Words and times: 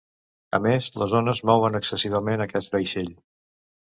A 0.57 0.59
més, 0.67 0.85
les 1.01 1.13
ones 1.19 1.41
mouen 1.49 1.77
excessivament 1.81 2.45
aquest 2.47 2.75
vaixell. 2.79 3.13